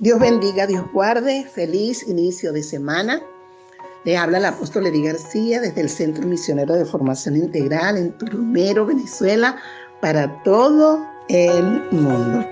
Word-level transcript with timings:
Dios 0.00 0.18
bendiga, 0.18 0.66
Dios 0.66 0.90
guarde. 0.94 1.44
Feliz 1.44 2.08
inicio 2.08 2.54
de 2.54 2.62
semana. 2.62 3.20
Le 4.04 4.16
habla 4.16 4.38
el 4.38 4.46
apóstol 4.46 4.86
Eddie 4.86 5.08
García 5.08 5.60
desde 5.60 5.82
el 5.82 5.90
Centro 5.90 6.26
Misionero 6.26 6.74
de 6.74 6.86
Formación 6.86 7.36
Integral 7.36 7.98
en 7.98 8.16
Turumero, 8.16 8.86
Venezuela, 8.86 9.56
para 10.00 10.42
todo 10.42 11.06
el 11.28 11.82
mundo. 11.90 12.46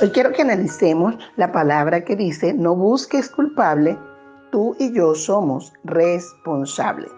Hoy 0.00 0.08
quiero 0.12 0.32
que 0.32 0.40
analicemos 0.40 1.16
la 1.36 1.52
palabra 1.52 2.02
que 2.02 2.16
dice, 2.16 2.54
no 2.54 2.74
busques 2.74 3.28
culpable, 3.28 3.98
tú 4.50 4.74
y 4.78 4.90
yo 4.94 5.14
somos 5.14 5.70
responsables. 5.84 7.10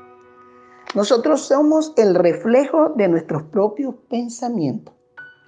Nosotros 0.96 1.42
somos 1.42 1.92
el 1.96 2.16
reflejo 2.16 2.88
de 2.96 3.06
nuestros 3.06 3.44
propios 3.44 3.94
pensamientos. 4.10 4.92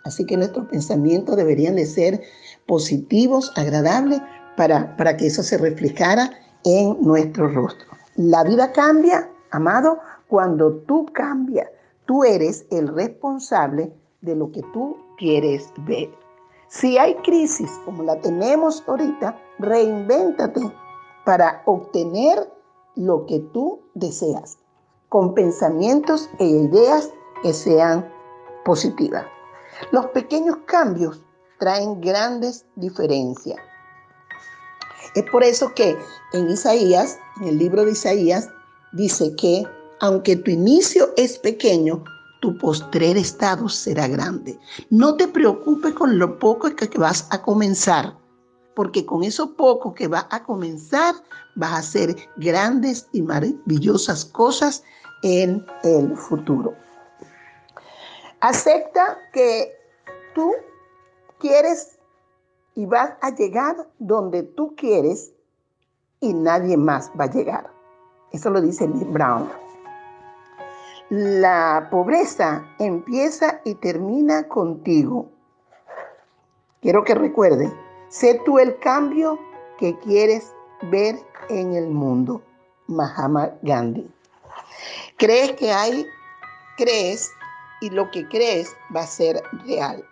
Así 0.05 0.27
que 0.27 0.37
nuestros 0.37 0.67
pensamientos 0.69 1.37
deberían 1.37 1.77
de 1.77 1.87
ser 1.87 2.23
positivos, 2.67 3.53
agradables, 3.57 4.21
para, 4.57 4.97
para 4.97 5.17
que 5.17 5.27
eso 5.27 5.43
se 5.43 5.59
reflejara 5.59 6.31
en 6.65 6.97
nuestro 7.01 7.49
rostro. 7.49 7.89
La 8.17 8.45
vida 8.45 8.73
cambia, 8.73 9.29
amado, 9.51 9.99
cuando 10.29 10.75
tú 10.87 11.07
cambias. 11.13 11.69
Tú 12.07 12.23
eres 12.23 12.67
el 12.71 12.89
responsable 12.89 13.93
de 14.21 14.37
lo 14.37 14.53
que 14.53 14.63
tú 14.73 14.97
quieres 15.17 15.73
ver. 15.87 16.11
Si 16.69 16.99
hay 16.99 17.15
crisis 17.17 17.71
como 17.85 18.03
la 18.03 18.21
tenemos 18.21 18.83
ahorita, 18.87 19.39
reinvéntate 19.59 20.61
para 21.25 21.63
obtener 21.67 22.51
lo 22.97 23.27
que 23.27 23.41
tú 23.53 23.81
deseas, 23.95 24.59
con 25.09 25.35
pensamientos 25.35 26.29
e 26.39 26.47
ideas 26.47 27.11
que 27.43 27.53
sean 27.53 28.09
positivas. 28.65 29.25
Los 29.93 30.07
pequeños 30.07 30.57
cambios 30.67 31.21
traen 31.59 32.01
grandes 32.01 32.65
diferencias. 32.77 33.59
Es 35.15 35.25
por 35.31 35.45
eso 35.45 35.73
que 35.75 35.97
en 36.33 36.51
Isaías, 36.51 37.19
en 37.41 37.49
el 37.49 37.59
libro 37.59 37.85
de 37.85 37.93
Isaías, 37.93 38.49
dice 38.93 39.35
que 39.37 39.65
aunque 40.01 40.37
tu 40.37 40.51
inicio 40.51 41.11
es 41.17 41.39
pequeño, 41.39 42.03
tu 42.41 42.59
postrer 42.59 43.17
estado 43.17 43.69
será 43.69 44.07
grande. 44.09 44.59
No 44.91 45.17
te 45.17 45.29
preocupes 45.29 45.95
con 45.95 46.19
lo 46.19 46.39
poco 46.39 46.69
que 46.75 46.99
vas 46.99 47.27
a 47.31 47.41
comenzar, 47.41 48.19
porque 48.75 49.07
con 49.07 49.23
eso 49.25 49.55
poco 49.55 49.95
que 49.95 50.09
vas 50.09 50.27
a 50.31 50.43
comenzar, 50.43 51.15
vas 51.55 51.73
a 51.73 51.79
hacer 51.79 52.17
grandes 52.37 53.07
y 53.13 53.23
maravillosas 53.23 54.25
cosas 54.27 54.83
en 55.23 55.65
el 55.85 56.15
futuro. 56.17 56.75
Acepta 58.45 59.17
que 59.33 59.75
tú 60.35 60.53
quieres 61.39 61.99
y 62.75 62.85
vas 62.85 63.15
a 63.23 63.31
llegar 63.31 63.89
donde 63.99 64.43
tú 64.43 64.75
quieres 64.77 65.33
y 66.21 66.35
nadie 66.35 66.77
más 66.77 67.11
va 67.19 67.25
a 67.25 67.31
llegar. 67.31 67.71
Eso 68.33 68.51
lo 68.51 68.61
dice 68.61 68.87
Lee 68.87 69.05
Brown. 69.05 69.49
La 71.09 71.89
pobreza 71.91 72.67
empieza 72.79 73.63
y 73.65 73.77
termina 73.77 74.47
contigo. 74.47 75.31
Quiero 76.83 77.03
que 77.03 77.15
recuerde, 77.15 77.73
sé 78.11 78.43
tú 78.45 78.59
el 78.59 78.79
cambio 78.79 79.39
que 79.79 79.99
quieres 80.01 80.53
ver 80.91 81.17
en 81.49 81.73
el 81.73 81.89
mundo. 81.89 82.43
Mahatma 82.89 83.55
Gandhi. 83.63 84.07
¿Crees 85.17 85.53
que 85.53 85.73
hay, 85.73 86.07
crees 86.77 87.33
y 87.85 87.91
lo 87.91 88.11
que 88.11 88.27
crees 88.29 88.75
va 88.95 89.03
a 89.03 89.07
ser 89.07 89.43
real. 89.67 90.03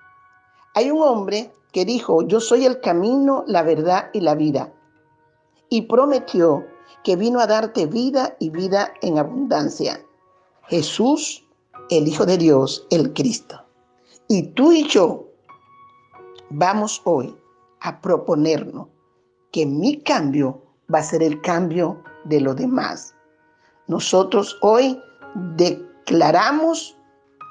Hay 0.74 0.90
un 0.90 1.02
hombre 1.02 1.50
que 1.72 1.84
dijo, 1.84 2.22
yo 2.22 2.38
soy 2.38 2.66
el 2.66 2.80
camino, 2.80 3.44
la 3.46 3.62
verdad 3.62 4.10
y 4.12 4.20
la 4.20 4.34
vida. 4.34 4.72
Y 5.70 5.82
prometió 5.82 6.66
que 7.02 7.16
vino 7.16 7.40
a 7.40 7.46
darte 7.46 7.86
vida 7.86 8.36
y 8.38 8.50
vida 8.50 8.92
en 9.00 9.18
abundancia. 9.18 10.04
Jesús, 10.68 11.46
el 11.88 12.06
Hijo 12.06 12.26
de 12.26 12.36
Dios, 12.36 12.86
el 12.90 13.12
Cristo. 13.14 13.64
Y 14.28 14.48
tú 14.48 14.72
y 14.72 14.86
yo 14.86 15.26
vamos 16.50 17.00
hoy 17.04 17.34
a 17.80 18.00
proponernos 18.00 18.88
que 19.50 19.64
mi 19.66 20.00
cambio 20.02 20.62
va 20.92 20.98
a 20.98 21.02
ser 21.02 21.22
el 21.22 21.40
cambio 21.40 22.02
de 22.24 22.40
los 22.40 22.56
demás. 22.56 23.14
Nosotros 23.88 24.58
hoy 24.60 25.00
declaramos 25.56 26.96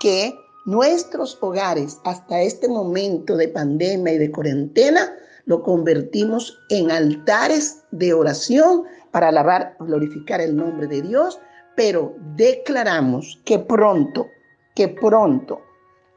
que 0.02 0.36
nuestros 0.66 1.38
hogares 1.42 2.00
hasta 2.04 2.42
este 2.42 2.68
momento 2.68 3.38
de 3.38 3.48
pandemia 3.48 4.14
y 4.14 4.18
de 4.18 4.32
cuarentena 4.32 5.14
lo 5.46 5.62
convertimos 5.62 6.58
en 6.70 6.92
altares 6.92 7.84
de 7.92 8.14
oración 8.14 8.84
para 9.12 9.30
alabar, 9.30 9.76
glorificar 9.80 10.42
el 10.42 10.56
nombre 10.56 10.88
de 10.88 11.04
Dios, 11.04 11.40
pero 11.76 12.16
declaramos 12.36 13.40
que 13.46 13.60
pronto, 13.60 14.28
que 14.76 14.88
pronto 14.88 15.62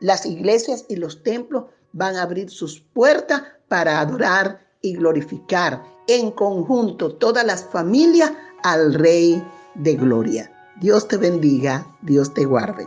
las 0.01 0.25
iglesias 0.25 0.87
y 0.89 0.97
los 0.97 1.23
templos 1.23 1.65
van 1.93 2.17
a 2.17 2.23
abrir 2.23 2.51
sus 2.51 2.81
puertas 2.81 3.43
para 3.69 4.01
adorar 4.01 4.61
y 4.81 4.95
glorificar 4.97 5.83
en 6.07 6.31
conjunto 6.31 7.15
todas 7.17 7.45
las 7.45 7.65
familias 7.65 8.33
al 8.63 8.95
Rey 8.95 9.43
de 9.75 9.95
Gloria. 9.95 10.51
Dios 10.81 11.07
te 11.07 11.17
bendiga, 11.17 11.87
Dios 12.03 12.33
te 12.35 12.45
guarde. 12.45 12.87